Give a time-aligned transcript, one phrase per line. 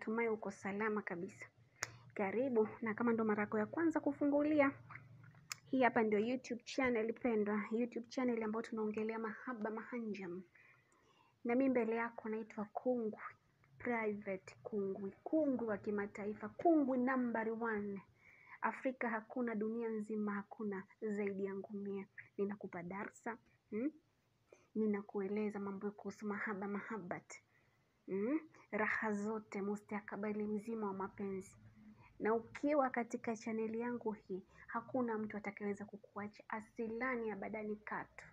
[0.00, 1.46] natumai uko salama kabisa.
[2.14, 4.72] Karibu, na kama ndo mara yako ya kwanza kufungulia,
[5.70, 10.42] hii hapa ndio YouTube channel pendwa, YouTube channel ambayo tunaongelea mahaba mahanjam.
[11.44, 13.20] Na mimi mbele yako naitwa Kungwi
[13.78, 18.02] Private Kungwi, Kungwi wa kimataifa, Kungwi number one.
[18.62, 22.06] Afrika hakuna, dunia nzima hakuna zaidi yangu mie.
[22.38, 23.38] Ninakupa darsa
[23.70, 23.92] hmm?
[24.74, 27.34] Ninakueleza mambo kuhusu mahaba mahabat
[28.08, 28.40] mm?
[28.70, 31.56] Raha zote mustakabali mzima wa mapenzi.
[32.20, 38.24] Na ukiwa katika chaneli yangu hii, hakuna mtu atakayeweza kukuacha asilani abadani katu.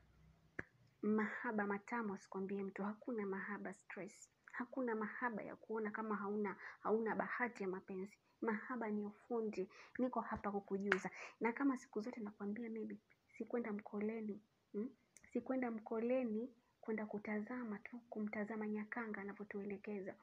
[1.02, 7.64] Mahaba matamu asikwambie mtu, hakuna mahaba stress, hakuna mahaba ya kuona kama hauna hauna bahati
[7.64, 8.18] ya mapenzi.
[8.42, 11.10] Mahaba ni ufundi, niko hapa kukujuza.
[11.40, 13.00] Na kama siku zote nakwambia mimi,
[13.38, 14.90] sikwenda mkoleni hmm?
[15.34, 16.50] Sikwenda mkoleni
[16.88, 20.16] kwenda kutazama tu, kumtazama Nyakanga anavyotuelekeza.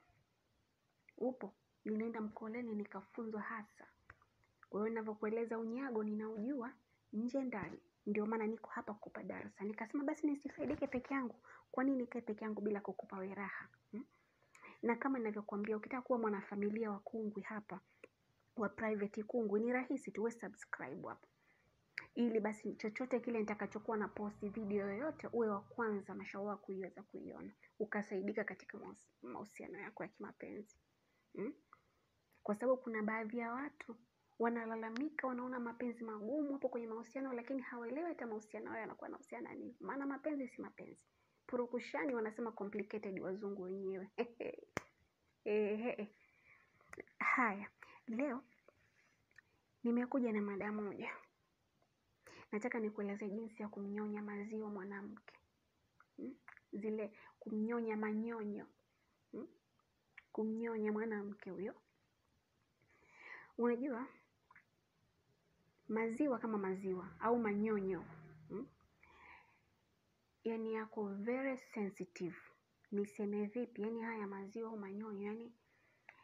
[1.18, 1.52] Upo,
[1.84, 3.86] nilienda mkoleni nikafunzwa hasa.
[4.70, 6.72] Kwa hiyo ninavyokueleza unyago ninaujua
[7.12, 7.78] nje ndani.
[8.06, 9.64] Ndio maana niko hapa kukupa darasa.
[9.64, 11.36] Nikasema basi nisifaidike peke yangu.
[11.70, 13.68] Kwa nini nikae peke yangu bila kukupa we raha?
[13.90, 14.04] Hmm?
[14.82, 17.80] Na kama ninavyokuambia ukitaka kuwa mwanafamilia wa Kungwi hapa
[18.56, 21.28] wa private Kungwi ni rahisi tu, we subscribe hapo
[22.14, 27.52] ili basi chochote kile nitakachokuwa na posti video yoyote uwe wa kwanza mashallah kuiweza kuiona
[27.78, 28.78] ukasaidika katika
[29.22, 30.76] mahusiano yako ya kimapenzi
[31.34, 31.54] hmm?
[32.42, 33.96] Kwa sababu kuna baadhi ya watu
[34.38, 39.76] wanalalamika, wanaona mapenzi magumu hapo kwenye mahusiano, lakini hawaelewi hata mahusiano hayo yanakuwa yanahusiana nini.
[39.80, 41.00] Maana mapenzi si mapenzi,
[41.46, 44.10] purukushani wanasema complicated wazungu wenyewe.
[47.18, 47.68] Haya,
[48.06, 48.42] leo
[49.84, 51.10] nimekuja na mada moja.
[52.54, 55.34] Nataka nikueleze jinsi ya kumnyonya maziwa mwanamke
[56.16, 56.34] hmm?
[56.72, 58.66] Zile kumnyonya manyonyo
[59.32, 59.48] hmm?
[60.32, 61.74] Kumnyonya mwanamke huyo.
[63.58, 64.06] Unajua
[65.88, 68.04] maziwa kama maziwa au manyonyo
[68.48, 68.66] hmm?
[70.44, 72.36] Yani yako very sensitive.
[72.92, 73.82] Niseme vipi?
[73.82, 75.52] Yani haya maziwa au manyonyo, yani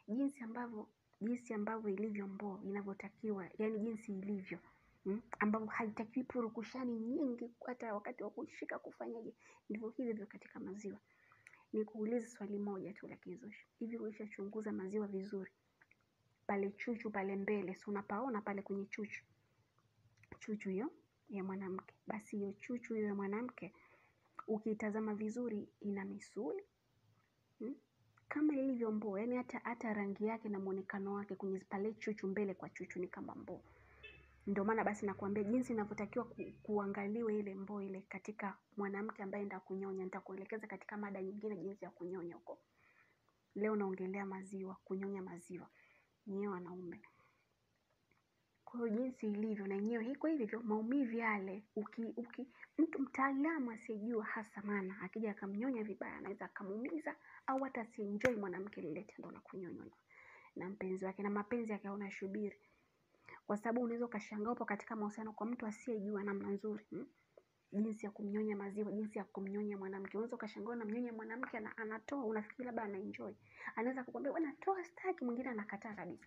[0.09, 0.89] jinsi ambavyo
[1.21, 4.59] jinsi ambavyo ilivyo mboo inavyotakiwa, yani jinsi ilivyo?
[5.39, 9.35] Ambavyo haitakiwi purukushani nyingi, hata wakati wa kushika kufanyaje,
[9.71, 10.99] ndivyo hivyo katika maziwa.
[11.73, 15.51] Nikuulize swali moja tu la kizushi, hivi ulishachunguza maziwa vizuri?
[16.47, 19.25] Pale chuchu pale mbele, si unapaona pale kwenye chuchu,
[20.41, 20.91] chuchu hiyo
[21.31, 23.73] ya mwanamke, basi hiyo chuchu hiyo ya mwanamke
[24.47, 26.65] ukiitazama vizuri ina misuli
[27.59, 27.75] hmm?
[28.29, 32.55] kama ilivyo mboo, yani hata hata rangi yake na mwonekano wake kwenye pale chuchu mbele
[32.55, 33.61] kwa chuchu ni kama mboo.
[34.47, 39.61] Ndio maana basi nakuambia jinsi inavyotakiwa ku, kuangaliwa ile mboo ile katika mwanamke ambaye enda
[39.61, 40.05] kunyonya.
[40.05, 42.59] Nitakuelekeza katika mada nyingine jinsi ya kunyonya huko.
[43.55, 45.69] Leo naongelea maziwa, kunyonya maziwa
[46.27, 47.01] nyewe wanaume.
[48.65, 52.49] Kwa hiyo jinsi ilivyo na yenyewe iko hivyo, maumivu yale uki, uki
[52.79, 59.03] mtu mtaalamu asijua hasa, maana akija akamnyonya vibaya anaweza akamuumiza au hata asienjoy mwanamke lile
[59.03, 59.87] tendo la kunyonywa
[60.57, 62.57] na- mpenzi wake, na mapenzi yakaona shubiri,
[63.51, 67.07] kwa sababu unaweza ukashangaa upo katika mahusiano kwa mtu asiyejua namna nzuri hmm?
[67.73, 70.17] jinsi ya kumnyonya maziwa, jinsi ya kumnyonya mwanamke.
[70.17, 73.33] Unaweza ukashangaa unamnyonya mwanamke ana, anatoa, unafikiri labda anaenjoy,
[73.77, 76.27] anaweza kukwambia bwana, toa staki, mwingine anakataa kabisa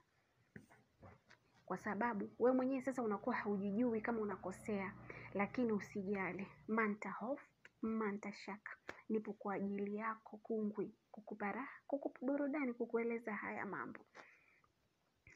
[1.65, 4.93] kwa sababu we mwenyewe sasa unakuwa haujijui kama unakosea,
[5.33, 6.47] lakini usijali.
[6.67, 7.47] Manta hofu
[7.81, 8.71] manta shaka,
[9.09, 13.99] nipo kwa ajili yako Kungwi, kukupa raha, kukupa burudani, kukueleza haya mambo.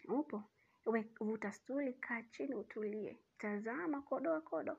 [0.07, 0.43] Upo
[1.19, 4.77] vuta stuli, kaa chini, utulie, tazama, kodoa kodo,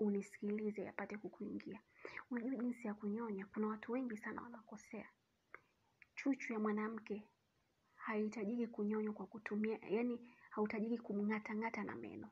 [0.00, 1.80] unisikilize yapate kukuingia.
[2.30, 5.08] Unajua jinsi ya kunyonya, kuna watu wengi sana wanakosea.
[6.14, 7.22] Chuchu ya mwanamke
[7.94, 12.28] haihitajiki kunyonywa kwa kutumia, yani hauhitajiki kumng'ata-ng'ata na meno.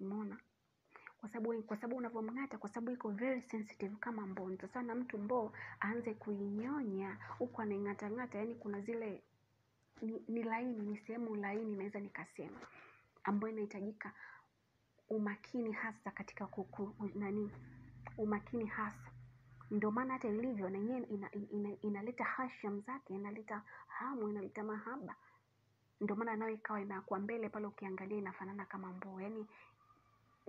[0.00, 0.40] Umeona?
[1.18, 4.56] Kwa sababu kwa sababu unavyomng'ata, kwa sababu iko very sensitive kama mboo.
[4.60, 5.52] Sasa na mtu mboo
[5.82, 9.22] aanze kuinyonya huku anaing'ata-ng'ata, yani kuna zile
[10.02, 12.58] ni, ni laini, ni sehemu laini naweza nikasema,
[13.24, 14.12] ambayo inahitajika
[15.08, 17.50] umakini hasa katika kuku, nani,
[18.18, 19.10] umakini hasa.
[19.70, 25.16] Ndio maana hata ilivyo na yenyewe ina, ina, inaleta hasham zake, inaleta hamu, inaleta mahaba.
[26.00, 29.46] Ndio maana nayo ikawa inakuwa mbele pale, ukiangalia inafanana kama mboo, yani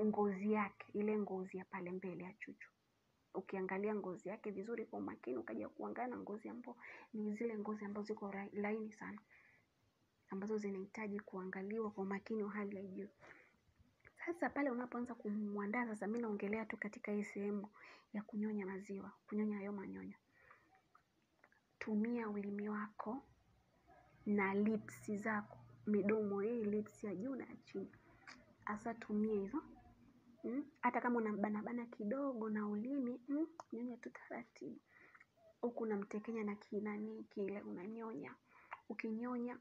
[0.06, 2.70] ngozi yake, ile ngozi ya pale mbele ya chuchu,
[3.34, 6.76] ukiangalia ngozi yake vizuri kwa umakini, ukaja kuangalia na ngozi ya mboo,
[7.14, 9.20] ni zile ngozi ambazo ziko laini sana,
[10.30, 13.08] ambazo zinahitaji kuangaliwa kwa umakini wa hali ya juu.
[14.26, 17.68] Sasa pale unapoanza kumwandaa sasa, mimi naongelea tu katika hii sehemu
[18.14, 20.16] ya kunyonya maziwa, kunyonya hayo manyonyo.
[21.80, 23.24] Tumia ulimi wako
[24.26, 25.58] na lips zako,
[25.88, 27.92] midomo hii, lips ya juu na ya chini.
[28.66, 29.64] Hasa tumia hizo
[30.44, 30.66] mm.
[30.82, 34.80] Hata kama unabanabana kidogo na ulimi mm, nyonya tu taratibu,
[35.62, 38.36] huku unamtekenya na kinani kile, unanyonya.
[38.90, 39.58] Ukinyonya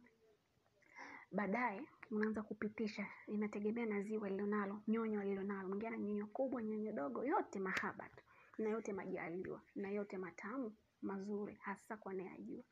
[1.33, 5.69] baadaye unaanza kupitisha, inategemea na ziwa lilonalo, nyonyo lilonalo.
[5.69, 8.23] Mwingine ana nyonyo kubwa, nyonyo dogo, yote mahaba tu
[8.59, 12.63] na yote majaliwa na yote matamu mazuri, hasa kwa anayejua.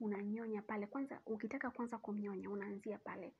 [0.00, 1.20] Unanyonya pale kwanza.
[1.26, 3.34] Ukitaka kwanza kumnyonya, unaanzia pale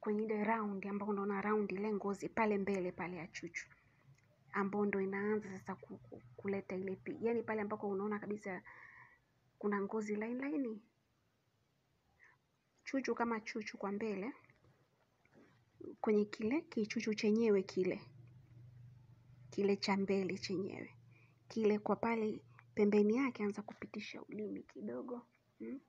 [0.00, 3.68] kwenye ile round ambao unaona round ile ngozi pale mbele pale ya chuchu,
[4.52, 8.62] ambao ndo inaanza sasa ku, ku, kuleta ile pi, yani pale ambako unaona kabisa
[9.58, 10.82] kuna ngozi laini laini,
[12.92, 14.32] chuchu kama chuchu kwa mbele,
[16.00, 18.00] kwenye kile kichuchu chenyewe kile
[19.50, 20.90] kile cha mbele chenyewe
[21.48, 22.40] kile, kwa pale
[22.74, 25.22] pembeni yake, anza kupitisha ulimi kidogo
[25.58, 25.80] hmm?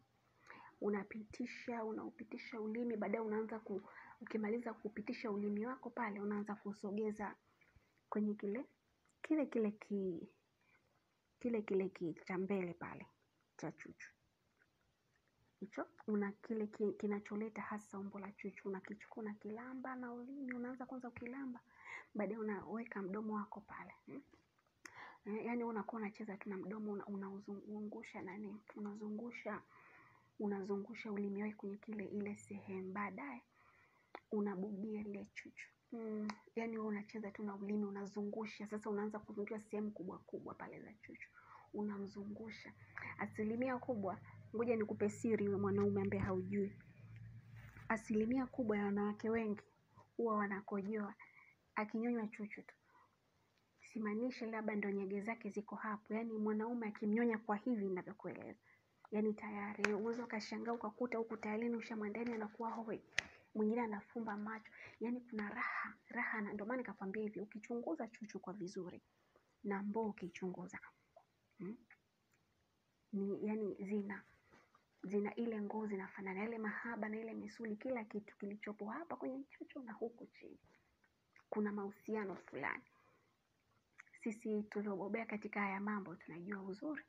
[0.82, 3.82] Unapitisha, unaupitisha ulimi, baadaye unaanza ku,
[4.22, 7.36] ukimaliza kupitisha ulimi wako pale, unaanza kusogeza
[8.10, 8.66] kwenye kile
[9.22, 10.30] kile kile ki
[11.40, 13.08] kile kile ki cha mbele pale
[13.58, 14.12] cha chuchu
[15.64, 16.68] hicho, una kile
[16.98, 21.60] kinacholeta hasa umbo la chuchu, unakichukua unakilamba na ulimi, unaanza kwanza ukilamba,
[22.16, 24.22] baadaye unaweka mdomo wako pale hmm?
[25.46, 29.62] Yaani unakuwa unacheza tu na mdomo, unauzungusha nani, unazungusha
[30.40, 33.42] unazungusha ulimi wake kwenye kile ile sehemu, baadaye
[34.32, 36.28] unabugia ile chuchu mm.
[36.56, 38.68] yani wewe unacheza tu na ulimi unazungusha.
[38.68, 41.30] Sasa unaanza kuzungusha sehemu kubwa kubwa pale za chuchu,
[41.74, 42.74] unamzungusha
[43.18, 44.20] asilimia kubwa.
[44.56, 46.74] Ngoja nikupe siri, wewe mwanaume ambaye haujui,
[47.90, 49.62] asilimia kubwa ya wanawake wengi
[50.18, 51.14] huwa wanakojoa
[51.76, 52.76] akinyonywa chuchu tu.
[53.82, 58.60] Simaanishi labda ndo nyege zake ziko hapo, yaani mwanaume akimnyonya kwa hivi ninavyokueleza
[59.12, 63.02] yaani tayari unaweza ukashangaa ukakuta huku tayari ushamwandani anakuwa hoi,
[63.56, 66.42] mwingine anafumba macho, yaani kuna raha raha.
[66.42, 69.02] Na ndio maana nikakwambia hivi, ukichunguza chuchu kwa vizuri
[69.64, 70.80] na mboo ukichunguza
[71.58, 71.78] hmm?
[73.14, 74.24] ni yaani zina
[75.04, 79.80] zina ile ngozi inafanana, ile mahaba na ile misuli, kila kitu kilichopo hapa kwenye chocho
[79.84, 80.60] na huku chini
[81.50, 82.84] kuna mahusiano fulani.
[84.24, 87.04] Sisi tuliobobea katika haya mambo tunajua uzuri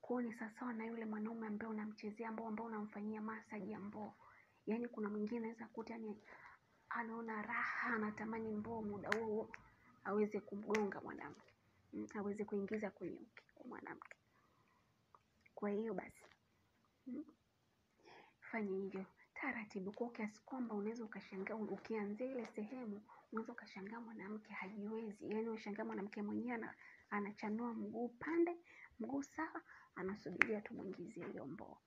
[0.00, 0.34] kwao ni
[0.76, 4.12] na yule mwanaume ambaye unamchezea mboo, ambao unamfanyia masaji ya mboo.
[4.66, 6.16] Yaani kuna mwingine anaweza kuta yani
[6.88, 9.50] anaona raha, anatamani mboo muda huo
[10.04, 11.52] aweze kumgonga mwanamke,
[12.14, 14.16] aweze kuingiza kwenye uke wa mwanamke.
[15.54, 16.22] Kwa hiyo basi
[18.40, 19.04] fanya hivyo
[19.34, 23.02] taratibu, kwa kiasi kwamba unaweza ukashangaa, ukianzia ile sehemu
[23.32, 25.30] unaweza ukashangaa mwanamke hajiwezi.
[25.30, 26.68] Yaani unashangaa mwanamke mwenyewe
[27.10, 28.56] anachanua mguu pande,
[29.00, 29.62] mguu sawa
[29.94, 31.78] anasubiria tumwingizie hiyo mboo.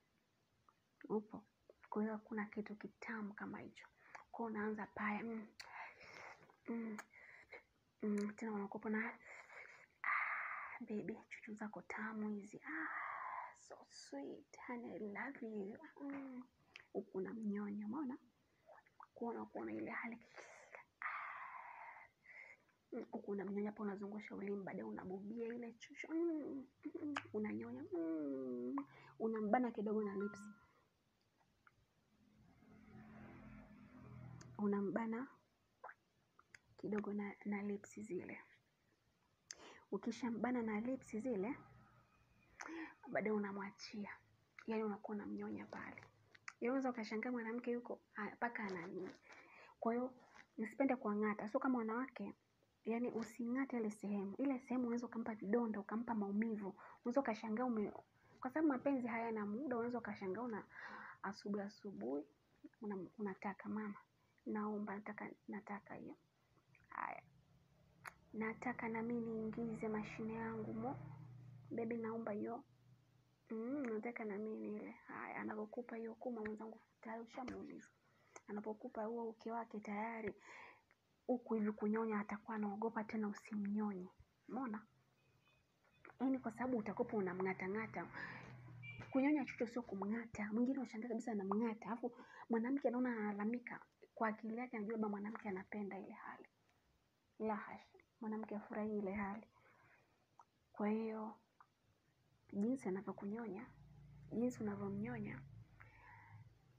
[1.08, 1.44] Upo.
[1.90, 3.86] Kwa hiyo hakuna kitu kitamu kama hicho.
[4.32, 5.46] Kwa unaanza pale mm,
[6.68, 6.96] mm,
[8.02, 9.12] mm, tena unakuwa na
[10.02, 13.05] ah, baby chuchu zako tamu hizi ah,
[13.68, 15.76] so sweet honey, I love you.
[16.02, 16.42] Mm.
[16.92, 18.18] Huku unamnyonya, umeona,
[19.14, 20.18] kuona kuona ile hali.
[23.10, 26.08] Huku unamnyonya hapo, unazungusha ulimi, baadaye unabubia ile chuchu.
[26.12, 26.66] Mm,
[27.32, 28.76] unanyonya mm,
[29.18, 30.40] unambana kidogo na lips,
[34.58, 35.26] unambana
[36.76, 38.38] kidogo na, na lips zile.
[39.92, 41.56] Ukishambana na lips zile,
[43.08, 44.10] baadaye unamwachia,
[44.66, 46.02] yani unakuwa unamnyonya pale.
[46.60, 48.00] Unaweza ukashangaa mwanamke yuko
[48.34, 49.08] mpaka ananii
[49.80, 50.12] Kwa hiyo
[50.58, 52.34] nisipende kuang'ata, sio kama wanawake
[52.84, 54.34] yani using'ate ile sehemu.
[54.38, 56.74] Ile sehemu unaweza ukampa vidonda, ukampa maumivu.
[57.04, 57.92] Unaweza ukashangaa ume
[58.40, 60.64] kwa sababu mapenzi hayana muda, unaweza ukashangaa una
[61.22, 62.24] asubuhi asubuhi
[62.82, 63.94] una, unataka mama,
[64.46, 66.14] naomba nataka nataka hiyo.
[66.88, 67.22] Haya.
[68.32, 70.96] Nataka na niingize mashine yangu mo.
[71.76, 72.64] Baby naomba hiyo.
[73.50, 74.90] Mm, nataka na mimi ile.
[74.90, 77.88] Haya, anapokupa hiyo kuma mwenzangu tayari ushamuumiza
[78.48, 80.34] Anapokupa huo uke wake tayari
[81.26, 84.08] huku hivi kunyonya, atakuwa anaogopa tena usimnyonye.
[84.48, 84.82] Umeona?
[86.20, 88.06] Yaani kwa sababu utakopa unamng'atang'ata.
[89.10, 90.52] Kunyonya chuchu sio kumng'ata.
[90.52, 91.86] Mwingine ushangaa kabisa anamng'ata.
[91.86, 92.12] Alafu
[92.50, 93.80] mwanamke anaona analalamika.
[94.14, 96.48] Kwa akili yake anajua baba mwanamke anapenda ile hali.
[97.38, 97.98] La hasha.
[98.20, 99.46] Mwanamke afurahi ile hali.
[100.72, 101.34] Kwa hiyo
[102.52, 103.66] jinsi anavyokunyonya,
[104.32, 105.40] jinsi unavyomnyonya,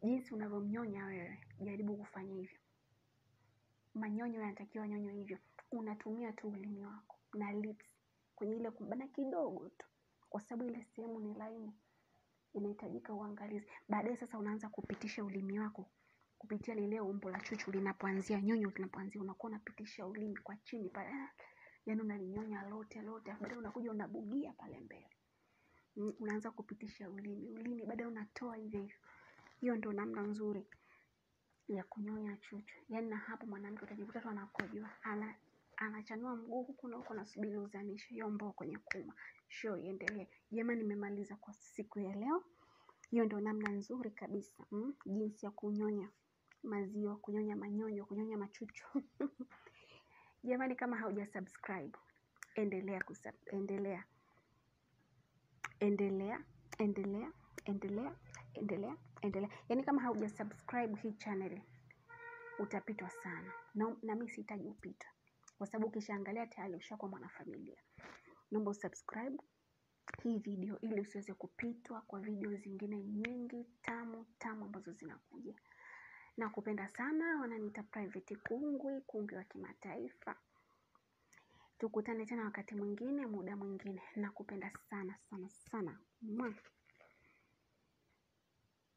[0.04, 2.60] jinsi unavyomnyonya wewe, jaribu kufanya hivyo.
[3.94, 5.38] Manyonyo yanatakiwa nyonyo hivyo.
[5.72, 7.86] Unatumia tu ulimi wako na lips.
[8.36, 9.86] Kwenye ile kubana kidogo tu,
[10.30, 11.74] kwa sababu ile sehemu ni laini,
[12.54, 13.68] inahitajika uangalizi.
[13.90, 15.90] Baadaye sasa unaanza kupitisha ulimi wako.
[16.38, 21.10] Kupitia lile umbo la chuchu linapoanzia, nyonyo linapoanzia, unakuwa unapitisha ulimi kwa chini pale,
[21.86, 25.07] yaani unalinyonya lote lote, baadaye unakuja unabugia pale mbele,
[26.20, 28.98] unaanza kupitisha ulimi ulimi, baadaye unatoa hivyo hivyo.
[29.62, 30.66] Hiyo ndio namna nzuri
[31.68, 32.80] ya kunyonya chuchu.
[32.90, 35.36] Yaani na hapo mwanamke utajikuta tu anakojoa, ana
[35.78, 39.14] anachanua mguu huku na huku, nasubiri uzamishe hiyo mboo kwenye kuma,
[39.48, 40.28] show iendelee.
[40.52, 42.44] Jamani, nimemaliza kwa siku ya leo.
[43.10, 46.10] Hiyo ndio namna nzuri kabisa mm, jinsi ya kunyonya
[46.64, 48.86] maziwa, kunyonya manyonyo, kunyonya machuchu
[50.44, 51.98] jamani, kama hauja subscribe
[52.56, 54.04] endelea kusub, endelea
[55.80, 56.44] endelea
[56.78, 57.32] endelea
[57.66, 58.12] endelea
[58.54, 61.62] endelea endelea, yaani kama hauja subscribe hii channel
[62.60, 65.08] utapitwa sana na, na mimi sihitaji upita,
[65.58, 67.82] kwa sababu ukishaangalia tayari ushakuwa mwanafamilia.
[68.52, 69.38] Naomba usubscribe
[70.24, 75.56] hii video ili usiweze kupitwa kwa video zingine nyingi tamu tamu ambazo zinakuja.
[76.38, 80.36] Na kupenda sana, wananiita Private Kungwi, Kungwi wa kimataifa.
[81.78, 84.02] Tukutane tena wakati mwingine, muda mwingine.
[84.16, 86.00] Nakupenda sana sana sana.
[86.22, 86.54] Mwah.